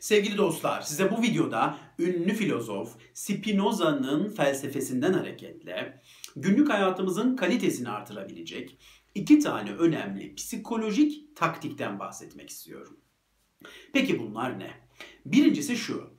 [0.00, 6.02] Sevgili dostlar, size bu videoda ünlü filozof Spinoza'nın felsefesinden hareketle
[6.36, 8.78] günlük hayatımızın kalitesini artırabilecek
[9.14, 13.00] iki tane önemli psikolojik taktikten bahsetmek istiyorum.
[13.92, 14.70] Peki bunlar ne?
[15.26, 16.10] Birincisi şu.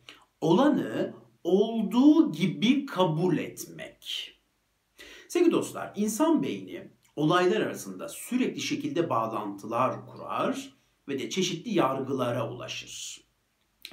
[0.42, 1.14] Olanı
[1.44, 4.32] olduğu gibi kabul etmek.
[5.28, 10.74] Sevgili dostlar, insan beyni olaylar arasında sürekli şekilde bağlantılar kurar
[11.08, 13.21] ve de çeşitli yargılara ulaşır.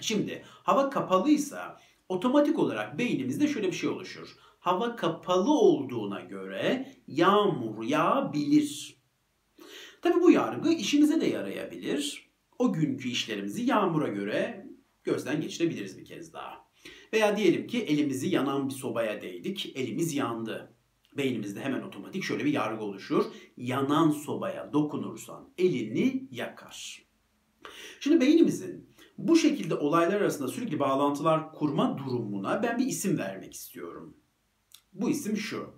[0.00, 4.36] Şimdi hava kapalıysa otomatik olarak beynimizde şöyle bir şey oluşur.
[4.58, 8.98] Hava kapalı olduğuna göre yağmur yağabilir.
[10.02, 12.28] Tabi bu yargı işimize de yarayabilir.
[12.58, 14.66] O günkü işlerimizi yağmura göre
[15.04, 16.68] gözden geçirebiliriz bir kez daha.
[17.12, 20.74] Veya diyelim ki elimizi yanan bir sobaya değdik, elimiz yandı.
[21.16, 23.24] Beynimizde hemen otomatik şöyle bir yargı oluşur.
[23.56, 27.02] Yanan sobaya dokunursan elini yakar.
[28.00, 28.87] Şimdi beynimizin
[29.18, 34.16] bu şekilde olaylar arasında sürekli bağlantılar kurma durumuna ben bir isim vermek istiyorum.
[34.92, 35.70] Bu isim şu.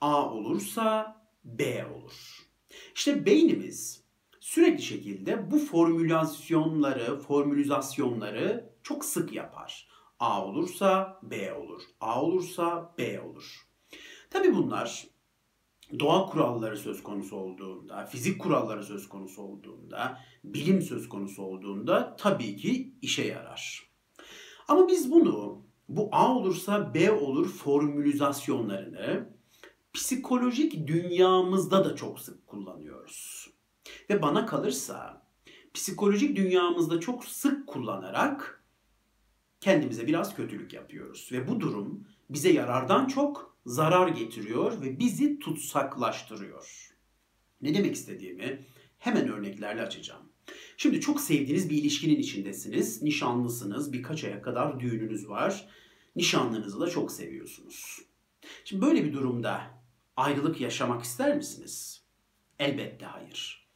[0.00, 2.38] A olursa B olur.
[2.94, 4.04] İşte beynimiz
[4.40, 9.88] sürekli şekilde bu formülasyonları, formülizasyonları çok sık yapar.
[10.18, 11.82] A olursa B olur.
[12.00, 13.68] A olursa B olur.
[14.30, 15.06] Tabi bunlar
[15.98, 22.56] doğa kuralları söz konusu olduğunda, fizik kuralları söz konusu olduğunda, bilim söz konusu olduğunda tabii
[22.56, 23.92] ki işe yarar.
[24.68, 29.28] Ama biz bunu bu A olursa B olur formülizasyonlarını
[29.92, 33.50] psikolojik dünyamızda da çok sık kullanıyoruz.
[34.10, 35.26] Ve bana kalırsa
[35.74, 38.64] psikolojik dünyamızda çok sık kullanarak
[39.60, 41.28] kendimize biraz kötülük yapıyoruz.
[41.32, 46.96] Ve bu durum bize yarardan çok zarar getiriyor ve bizi tutsaklaştırıyor.
[47.60, 48.66] Ne demek istediğimi
[48.98, 50.22] hemen örneklerle açacağım.
[50.76, 55.68] Şimdi çok sevdiğiniz bir ilişkinin içindesiniz, nişanlısınız, birkaç aya kadar düğününüz var.
[56.16, 57.98] Nişanlınızı da çok seviyorsunuz.
[58.64, 59.60] Şimdi böyle bir durumda
[60.16, 62.02] ayrılık yaşamak ister misiniz?
[62.58, 63.68] Elbette hayır.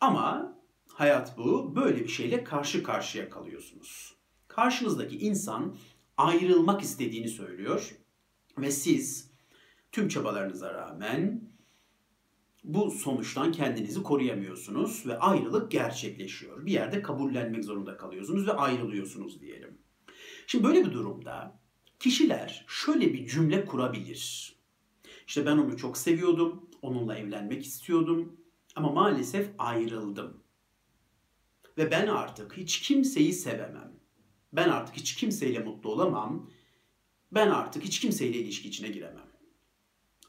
[0.00, 0.58] Ama
[0.88, 4.16] hayat bu, böyle bir şeyle karşı karşıya kalıyorsunuz.
[4.48, 5.76] Karşınızdaki insan
[6.16, 7.94] ayrılmak istediğini söylüyor
[8.58, 9.31] ve siz
[9.92, 11.50] Tüm çabalarınıza rağmen
[12.64, 16.66] bu sonuçtan kendinizi koruyamıyorsunuz ve ayrılık gerçekleşiyor.
[16.66, 19.78] Bir yerde kabullenmek zorunda kalıyorsunuz ve ayrılıyorsunuz diyelim.
[20.46, 21.60] Şimdi böyle bir durumda
[21.98, 24.52] kişiler şöyle bir cümle kurabilir.
[25.26, 28.36] İşte ben onu çok seviyordum, onunla evlenmek istiyordum
[28.76, 30.42] ama maalesef ayrıldım.
[31.78, 33.92] Ve ben artık hiç kimseyi sevemem.
[34.52, 36.50] Ben artık hiç kimseyle mutlu olamam.
[37.32, 39.31] Ben artık hiç kimseyle ilişki içine giremem.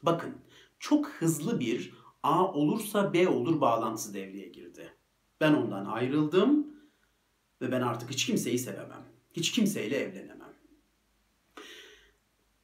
[0.06, 0.34] Bakın
[0.78, 4.94] çok hızlı bir A olursa B olur bağlantısı devreye girdi.
[5.40, 6.66] Ben ondan ayrıldım
[7.60, 9.04] ve ben artık hiç kimseyi sevemem.
[9.32, 10.54] Hiç kimseyle evlenemem.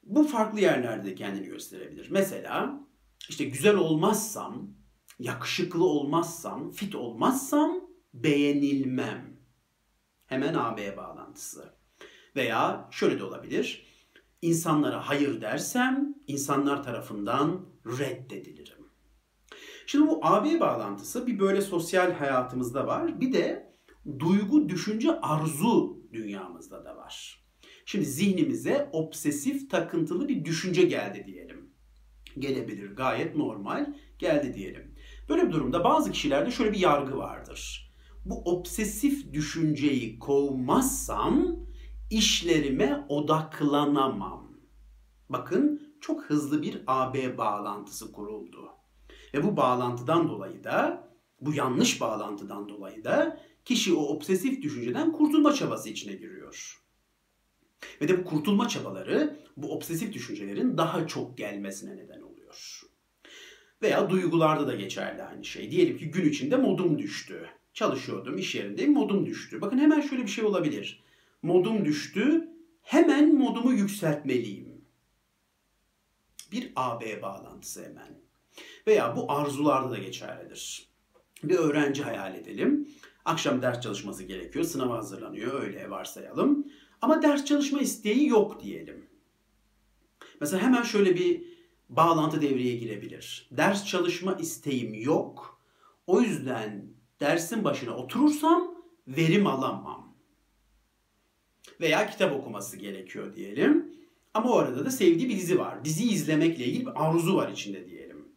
[0.02, 2.10] Bu farklı yerlerde kendini gösterebilir.
[2.10, 2.80] Mesela
[3.28, 4.70] işte güzel olmazsam,
[5.18, 7.80] yakışıklı olmazsam, fit olmazsam
[8.14, 9.40] beğenilmem.
[10.26, 11.74] Hemen AB bağlantısı.
[12.36, 13.89] Veya şöyle de olabilir
[14.42, 18.80] insanlara hayır dersem insanlar tarafından reddedilirim.
[19.86, 23.20] Şimdi bu AB bağlantısı bir böyle sosyal hayatımızda var.
[23.20, 23.74] Bir de
[24.18, 27.44] duygu, düşünce, arzu dünyamızda da var.
[27.84, 31.70] Şimdi zihnimize obsesif takıntılı bir düşünce geldi diyelim.
[32.38, 34.94] Gelebilir gayet normal geldi diyelim.
[35.28, 37.92] Böyle bir durumda bazı kişilerde şöyle bir yargı vardır.
[38.24, 41.56] Bu obsesif düşünceyi kovmazsam
[42.10, 44.50] işlerime odaklanamam.
[45.28, 48.68] Bakın çok hızlı bir AB bağlantısı kuruldu.
[49.34, 51.08] Ve bu bağlantıdan dolayı da,
[51.40, 56.82] bu yanlış bağlantıdan dolayı da kişi o obsesif düşünceden kurtulma çabası içine giriyor.
[58.00, 62.80] Ve de bu kurtulma çabaları bu obsesif düşüncelerin daha çok gelmesine neden oluyor.
[63.82, 65.70] Veya duygularda da geçerli aynı şey.
[65.70, 67.46] Diyelim ki gün içinde modum düştü.
[67.74, 69.60] Çalışıyordum, iş yerindeyim, modum düştü.
[69.60, 71.04] Bakın hemen şöyle bir şey olabilir
[71.42, 72.48] modum düştü.
[72.82, 74.84] Hemen modumu yükseltmeliyim.
[76.52, 78.20] Bir AB bağlantısı hemen.
[78.86, 80.90] Veya bu arzularda da geçerlidir.
[81.42, 82.88] Bir öğrenci hayal edelim.
[83.24, 84.64] Akşam ders çalışması gerekiyor.
[84.64, 85.62] Sınava hazırlanıyor.
[85.62, 86.66] Öyle varsayalım.
[87.02, 89.06] Ama ders çalışma isteği yok diyelim.
[90.40, 91.44] Mesela hemen şöyle bir
[91.88, 93.48] bağlantı devreye girebilir.
[93.50, 95.60] Ders çalışma isteğim yok.
[96.06, 96.86] O yüzden
[97.20, 98.74] dersin başına oturursam
[99.08, 100.09] verim alamam
[101.80, 103.94] veya kitap okuması gerekiyor diyelim.
[104.34, 105.84] Ama o arada da sevdiği bir dizi var.
[105.84, 108.28] Dizi izlemekle ilgili bir arzu var içinde diyelim.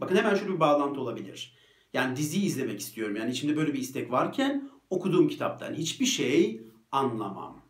[0.00, 1.54] Bakın hemen şöyle bir bağlantı olabilir.
[1.92, 3.16] Yani dizi izlemek istiyorum.
[3.16, 6.62] Yani içimde böyle bir istek varken okuduğum kitaptan hiçbir şey
[6.92, 7.62] anlamam.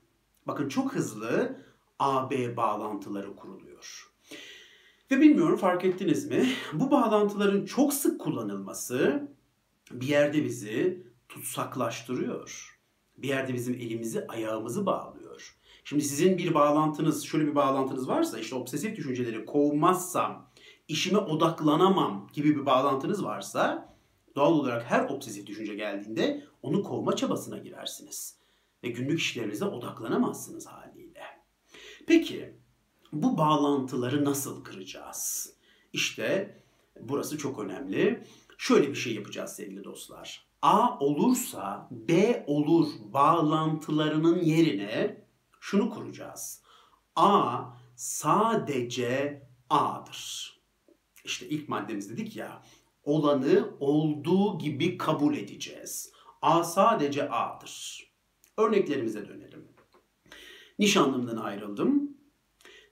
[0.47, 1.57] Bakın çok hızlı
[1.99, 4.09] AB bağlantıları kuruluyor.
[5.11, 6.49] Ve bilmiyorum fark ettiniz mi?
[6.73, 9.29] Bu bağlantıların çok sık kullanılması
[9.91, 12.78] bir yerde bizi tutsaklaştırıyor.
[13.19, 15.57] Bir yerde bizim elimizi ayağımızı bağlıyor.
[15.85, 20.51] Şimdi sizin bir bağlantınız, şöyle bir bağlantınız varsa işte obsesif düşünceleri kovmazsam,
[20.89, 23.95] işime odaklanamam gibi bir bağlantınız varsa
[24.37, 28.37] doğal olarak her obsesif düşünce geldiğinde onu kovma çabasına girersiniz.
[28.85, 31.23] Ve günlük işlerinize odaklanamazsınız haliyle.
[32.07, 32.55] Peki
[33.13, 35.53] bu bağlantıları nasıl kıracağız?
[35.93, 36.59] İşte
[37.01, 38.25] burası çok önemli.
[38.59, 40.48] Şöyle bir şey yapacağız sevgili dostlar.
[40.63, 45.25] A olursa B olur bağlantılarının yerine
[45.61, 46.63] şunu kuracağız.
[47.17, 47.65] A
[47.97, 50.53] sadece A'dır.
[51.25, 52.63] İşte ilk maddemiz dedik ya,
[53.05, 56.13] olanı olduğu gibi kabul edeceğiz.
[56.43, 58.09] A sadece A'dır.
[58.57, 59.69] Örneklerimize dönelim.
[60.79, 62.17] Nişanlımdan ayrıldım.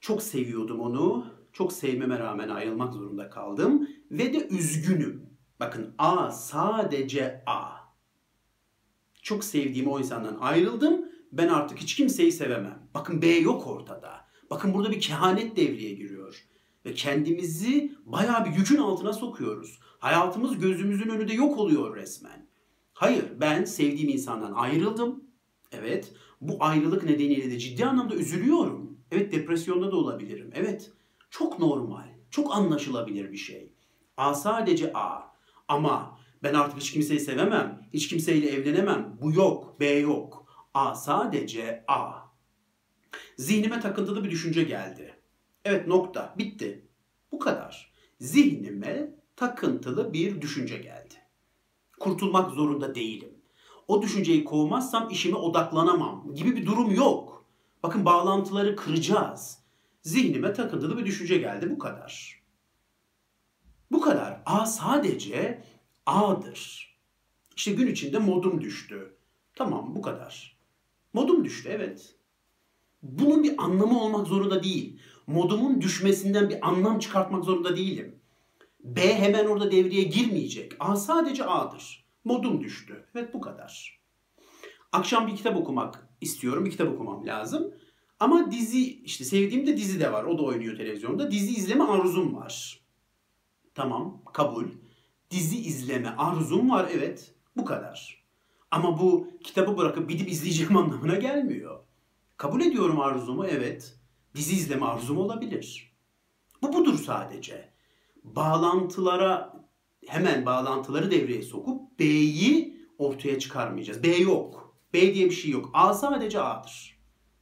[0.01, 1.27] Çok seviyordum onu.
[1.53, 3.89] Çok sevmeme rağmen ayrılmak zorunda kaldım.
[4.11, 5.26] Ve de üzgünüm.
[5.61, 7.77] Bakın A sadece A.
[9.23, 11.05] Çok sevdiğim o insandan ayrıldım.
[11.33, 12.89] Ben artık hiç kimseyi sevemem.
[12.95, 14.27] Bakın B yok ortada.
[14.51, 16.47] Bakın burada bir kehanet devreye giriyor.
[16.85, 19.79] Ve kendimizi bayağı bir yükün altına sokuyoruz.
[19.99, 22.47] Hayatımız gözümüzün önünde yok oluyor resmen.
[22.93, 25.25] Hayır ben sevdiğim insandan ayrıldım.
[25.73, 28.99] Evet bu ayrılık nedeniyle de ciddi anlamda üzülüyorum.
[29.11, 30.51] Evet depresyonda da olabilirim.
[30.55, 30.93] Evet
[31.31, 33.73] çok normal, çok anlaşılabilir bir şey.
[34.17, 35.36] A sadece A.
[35.69, 39.19] Ama ben artık hiç kimseyi sevemem, hiç kimseyle evlenemem.
[39.23, 40.47] Bu yok, B yok.
[40.75, 42.13] A sadece A.
[43.37, 45.15] Zihnime takıntılı bir düşünce geldi.
[45.65, 46.89] Evet nokta, bitti.
[47.33, 47.93] Bu kadar.
[48.21, 51.15] Zihnime takıntılı bir düşünce geldi.
[52.01, 53.35] Kurtulmak zorunda değilim.
[53.89, 57.47] O düşünceyi kovmazsam işime odaklanamam gibi bir durum yok.
[57.83, 59.59] Bakın bağlantıları kıracağız.
[60.03, 62.36] Zihnime takıntılı bir düşünce geldi bu kadar.
[63.93, 64.43] Bu kadar.
[64.47, 65.63] A sadece
[66.07, 66.87] A'dır.
[67.57, 69.17] İşte gün içinde modum düştü.
[69.55, 70.57] Tamam bu kadar.
[71.13, 72.15] Modum düştü evet.
[73.03, 75.01] Bunun bir anlamı olmak zorunda değil.
[75.27, 78.19] Modumun düşmesinden bir anlam çıkartmak zorunda değilim.
[78.81, 80.73] B hemen orada devreye girmeyecek.
[80.81, 82.07] A sadece A'dır.
[82.25, 83.07] Modum düştü.
[83.15, 84.01] Evet bu kadar.
[84.93, 86.65] Akşam bir kitap okumak istiyorum.
[86.65, 87.75] Bir kitap okumam lazım.
[88.21, 90.25] Ama dizi işte sevdiğim de dizi de var.
[90.25, 91.31] O da oynuyor televizyonda.
[91.31, 92.86] Dizi izleme arzum var.
[93.77, 94.65] Tamam kabul.
[95.31, 97.35] Dizi izleme arzum var evet.
[97.57, 98.25] Bu kadar.
[98.71, 101.81] Ama bu kitabı bırakıp gidip izleyeceğim anlamına gelmiyor.
[102.37, 103.99] Kabul ediyorum arzumu evet.
[104.35, 105.97] Dizi izleme arzum olabilir.
[106.63, 107.73] Bu budur sadece.
[108.25, 109.65] Bağlantılara
[110.07, 114.03] hemen bağlantıları devreye sokup B'yi ortaya çıkarmayacağız.
[114.03, 114.77] B yok.
[114.93, 115.71] B diye bir şey yok.
[115.73, 116.99] A sadece A'dır.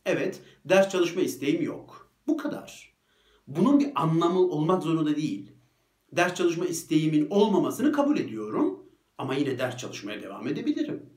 [0.07, 2.13] Evet, ders çalışma isteğim yok.
[2.27, 2.95] Bu kadar.
[3.47, 5.54] Bunun bir anlamı olmak zorunda değil.
[6.17, 8.85] Ders çalışma isteğimin olmamasını kabul ediyorum
[9.19, 11.11] ama yine ders çalışmaya devam edebilirim.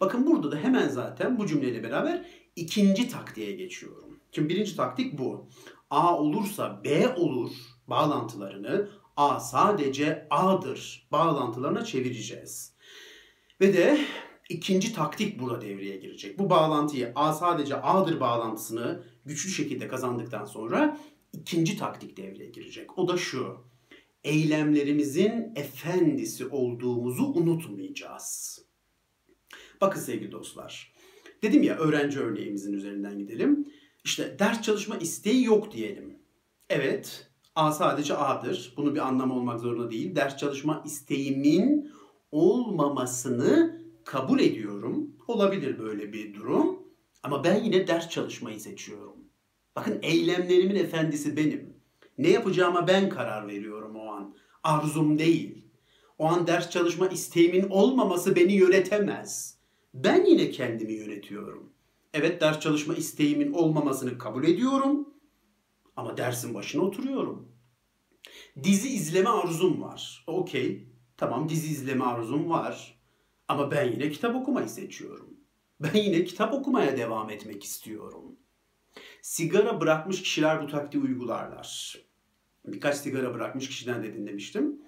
[0.00, 2.24] Bakın burada da hemen zaten bu cümleyle beraber
[2.56, 4.20] ikinci taktiğe geçiyorum.
[4.32, 5.48] Şimdi birinci taktik bu.
[5.90, 7.50] A olursa B olur
[7.86, 12.74] bağlantılarını A sadece A'dır bağlantılarına çevireceğiz.
[13.60, 13.98] Ve de
[14.48, 16.38] ikinci taktik burada devreye girecek.
[16.38, 20.98] Bu bağlantıyı A sadece A'dır bağlantısını güçlü şekilde kazandıktan sonra
[21.32, 22.98] ikinci taktik devreye girecek.
[22.98, 23.56] O da şu.
[24.24, 28.58] Eylemlerimizin efendisi olduğumuzu unutmayacağız.
[29.80, 30.92] Bakın sevgili dostlar.
[31.42, 33.68] Dedim ya öğrenci örneğimizin üzerinden gidelim.
[34.04, 36.18] İşte ders çalışma isteği yok diyelim.
[36.70, 38.74] Evet, A sadece A'dır.
[38.76, 40.16] Bunu bir anlam olmak zorunda değil.
[40.16, 41.92] Ders çalışma isteğimin
[42.30, 45.16] olmamasını kabul ediyorum.
[45.28, 46.78] Olabilir böyle bir durum.
[47.22, 49.16] Ama ben yine ders çalışmayı seçiyorum.
[49.76, 51.76] Bakın eylemlerimin efendisi benim.
[52.18, 54.36] Ne yapacağıma ben karar veriyorum o an.
[54.62, 55.64] Arzum değil.
[56.18, 59.58] O an ders çalışma isteğimin olmaması beni yönetemez.
[59.94, 61.72] Ben yine kendimi yönetiyorum.
[62.14, 65.14] Evet ders çalışma isteğimin olmamasını kabul ediyorum.
[65.96, 67.48] Ama dersin başına oturuyorum.
[68.62, 70.24] Dizi izleme arzum var.
[70.26, 70.88] Okey.
[71.16, 72.98] Tamam dizi izleme arzum var.
[73.48, 75.37] Ama ben yine kitap okumayı seçiyorum.
[75.80, 78.36] Ben yine kitap okumaya devam etmek istiyorum.
[79.22, 81.98] Sigara bırakmış kişiler bu taktiği uygularlar.
[82.66, 84.82] Birkaç sigara bırakmış kişiden de dinlemiştim.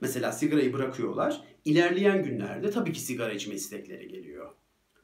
[0.00, 1.40] Mesela sigarayı bırakıyorlar.
[1.64, 4.54] İlerleyen günlerde tabii ki sigara içme istekleri geliyor.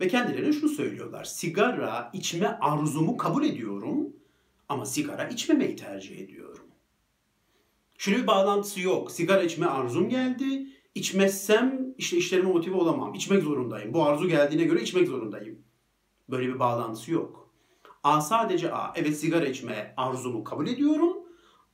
[0.01, 1.25] Ve kendilerine şunu söylüyorlar.
[1.25, 4.17] Sigara içme arzumu kabul ediyorum
[4.69, 6.67] ama sigara içmemeyi tercih ediyorum.
[7.99, 9.13] Şöyle bir bağlantısı yok.
[9.13, 10.67] Sigara içme arzum geldi.
[11.01, 13.15] İçmezsem işte işlerime motive olamam.
[13.15, 13.95] İçmek zorundayım.
[13.95, 15.59] Bu arzu geldiğine göre içmek zorundayım.
[16.31, 17.55] Böyle bir bağlantısı yok.
[18.03, 18.93] A sadece A.
[18.97, 21.17] Evet sigara içme arzumu kabul ediyorum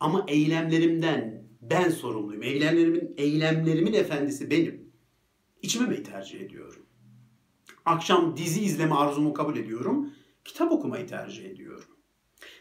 [0.00, 2.42] ama eylemlerimden ben sorumluyum.
[2.42, 4.92] Eylemlerimin, eylemlerimin efendisi benim.
[5.62, 6.86] İçmemeyi tercih ediyorum.
[7.84, 10.10] Akşam dizi izleme arzumu kabul ediyorum.
[10.44, 11.96] Kitap okumayı tercih ediyorum.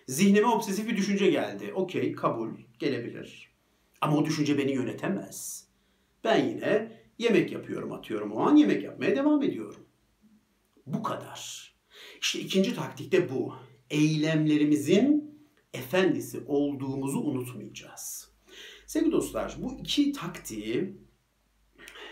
[0.07, 1.71] Zihnime obsesif bir düşünce geldi.
[1.75, 3.55] Okey, kabul, gelebilir.
[4.01, 5.64] Ama o düşünce beni yönetemez.
[6.25, 9.85] Ben yine yemek yapıyorum, atıyorum o an yemek yapmaya devam ediyorum.
[10.85, 11.73] Bu kadar.
[12.21, 13.55] İşte ikinci taktik de bu.
[13.89, 15.35] Eylemlerimizin
[15.73, 18.31] efendisi olduğumuzu unutmayacağız.
[18.85, 20.97] Sevgili dostlar, bu iki taktiği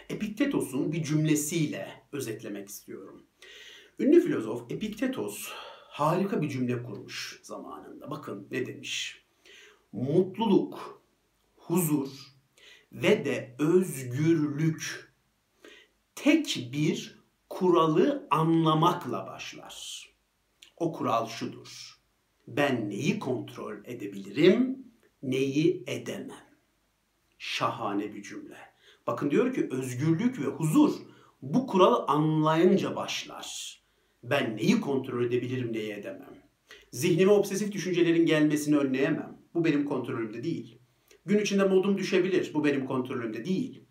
[0.09, 3.23] Epiktetos'un bir cümlesiyle özetlemek istiyorum.
[3.99, 5.49] Ünlü filozof Epiktetos
[5.89, 8.11] harika bir cümle kurmuş zamanında.
[8.11, 9.23] Bakın ne demiş.
[9.91, 11.03] Mutluluk,
[11.55, 12.32] huzur
[12.93, 15.13] ve de özgürlük
[16.15, 17.19] tek bir
[17.49, 20.09] kuralı anlamakla başlar.
[20.77, 21.99] O kural şudur.
[22.47, 24.87] Ben neyi kontrol edebilirim,
[25.23, 26.45] neyi edemem.
[27.37, 28.57] Şahane bir cümle.
[29.07, 30.93] Bakın diyor ki özgürlük ve huzur
[31.41, 33.79] bu kuralı anlayınca başlar.
[34.23, 36.43] Ben neyi kontrol edebilirim, neyi edemem.
[36.91, 39.37] Zihnime obsesif düşüncelerin gelmesini önleyemem.
[39.53, 40.79] Bu benim kontrolümde değil.
[41.25, 42.51] Gün içinde modum düşebilir.
[42.53, 43.83] Bu benim kontrolümde değil.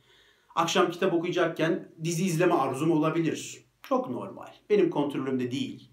[0.54, 3.64] Akşam kitap okuyacakken dizi izleme arzum olabilir.
[3.82, 4.48] Çok normal.
[4.70, 5.90] Benim kontrolümde değil.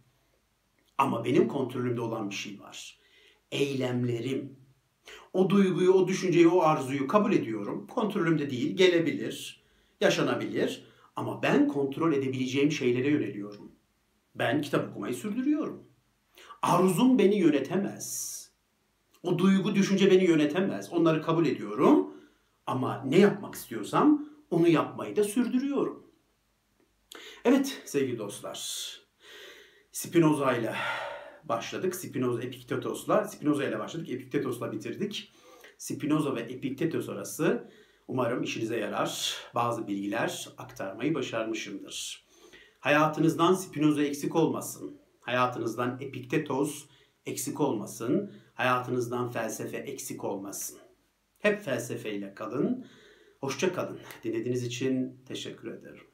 [0.98, 3.00] Ama benim kontrolümde olan bir şey var.
[3.52, 4.60] Eylemlerim.
[5.34, 7.88] O duyguyu, o düşünceyi, o arzuyu kabul ediyorum.
[7.88, 9.64] Kontrolümde değil, gelebilir,
[10.02, 10.86] yaşanabilir.
[11.16, 13.72] Ama ben kontrol edebileceğim şeylere yöneliyorum.
[14.36, 15.84] Ben kitap okumayı sürdürüyorum.
[16.62, 18.39] Arzum beni yönetemez.
[19.24, 20.94] O duygu, düşünce beni yönetemez.
[20.94, 22.14] Onları kabul ediyorum.
[22.66, 26.08] Ama ne yapmak istiyorsam onu yapmayı da sürdürüyorum.
[27.46, 28.90] Evet sevgili dostlar.
[29.92, 30.76] Spinoza ile
[31.44, 31.96] başladık.
[31.96, 33.26] Spinoza Epiktetos'la.
[33.26, 34.10] Spinoza ile başladık.
[34.10, 35.32] Epiktetos'la bitirdik.
[35.78, 37.70] Spinoza ve Epiktetos arası
[38.08, 39.36] umarım işinize yarar.
[39.56, 42.26] Bazı bilgiler aktarmayı başarmışımdır.
[42.80, 44.98] Hayatınızdan Spinoza eksik olmasın.
[45.22, 46.86] Hayatınızdan Epiktetos
[47.26, 48.34] eksik olmasın.
[48.60, 50.80] Hayatınızdan felsefe eksik olmasın.
[51.38, 52.86] Hep felsefeyle kalın.
[53.40, 54.00] Hoşça kalın.
[54.24, 56.09] Dinlediğiniz için teşekkür ederim.